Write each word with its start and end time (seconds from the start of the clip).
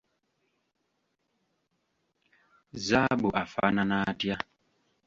Zzaabu 2.85 3.27
afaanana 3.41 3.95
atya? 4.11 4.35